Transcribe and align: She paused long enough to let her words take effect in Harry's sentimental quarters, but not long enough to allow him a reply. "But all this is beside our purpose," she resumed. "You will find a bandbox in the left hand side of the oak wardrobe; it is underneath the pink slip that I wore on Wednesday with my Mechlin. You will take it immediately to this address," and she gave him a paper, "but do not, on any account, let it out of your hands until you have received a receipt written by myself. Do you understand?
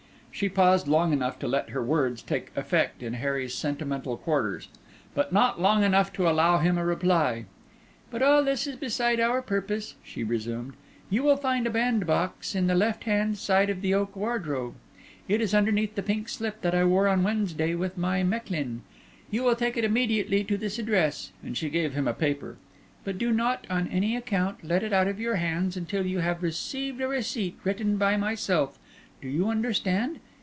She 0.33 0.47
paused 0.49 0.87
long 0.87 1.13
enough 1.13 1.37
to 1.39 1.47
let 1.47 1.69
her 1.69 1.83
words 1.83 2.23
take 2.23 2.51
effect 2.55 3.03
in 3.03 3.15
Harry's 3.15 3.53
sentimental 3.53 4.15
quarters, 4.17 4.69
but 5.13 5.33
not 5.33 5.61
long 5.61 5.83
enough 5.83 6.11
to 6.13 6.27
allow 6.27 6.57
him 6.57 6.77
a 6.77 6.85
reply. 6.85 7.45
"But 8.09 8.23
all 8.23 8.43
this 8.43 8.65
is 8.65 8.77
beside 8.77 9.19
our 9.19 9.41
purpose," 9.43 9.95
she 10.03 10.23
resumed. 10.23 10.73
"You 11.11 11.21
will 11.21 11.35
find 11.35 11.67
a 11.67 11.69
bandbox 11.69 12.55
in 12.55 12.65
the 12.65 12.73
left 12.73 13.03
hand 13.03 13.37
side 13.37 13.69
of 13.69 13.81
the 13.81 13.93
oak 13.93 14.15
wardrobe; 14.15 14.73
it 15.27 15.41
is 15.41 15.53
underneath 15.53 15.93
the 15.93 16.01
pink 16.01 16.27
slip 16.29 16.61
that 16.61 16.73
I 16.73 16.85
wore 16.85 17.07
on 17.09 17.23
Wednesday 17.23 17.75
with 17.75 17.95
my 17.97 18.23
Mechlin. 18.23 18.81
You 19.29 19.43
will 19.43 19.55
take 19.55 19.75
it 19.77 19.83
immediately 19.83 20.43
to 20.45 20.57
this 20.57 20.79
address," 20.79 21.33
and 21.43 21.57
she 21.57 21.69
gave 21.69 21.93
him 21.93 22.07
a 22.07 22.13
paper, 22.13 22.55
"but 23.03 23.17
do 23.19 23.31
not, 23.31 23.67
on 23.69 23.89
any 23.89 24.15
account, 24.15 24.63
let 24.63 24.81
it 24.81 24.93
out 24.93 25.09
of 25.09 25.19
your 25.19 25.35
hands 25.35 25.75
until 25.77 26.05
you 26.05 26.19
have 26.19 26.41
received 26.41 27.01
a 27.01 27.07
receipt 27.07 27.59
written 27.63 27.97
by 27.97 28.15
myself. 28.17 28.79
Do 29.21 29.27
you 29.27 29.49
understand? 29.49 30.19